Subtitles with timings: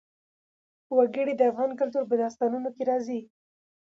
[0.95, 3.19] وګړي د افغان کلتور په داستانونو کې راځي.